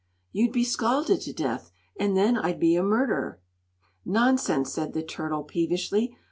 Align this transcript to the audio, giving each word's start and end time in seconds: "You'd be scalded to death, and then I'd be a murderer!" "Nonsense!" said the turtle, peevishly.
"You'd 0.31 0.51
be 0.51 0.63
scalded 0.63 1.21
to 1.21 1.31
death, 1.31 1.71
and 1.95 2.17
then 2.17 2.35
I'd 2.35 2.59
be 2.59 2.75
a 2.75 2.81
murderer!" 2.81 3.39
"Nonsense!" 4.03 4.73
said 4.73 4.93
the 4.93 5.03
turtle, 5.03 5.43
peevishly. 5.43 6.17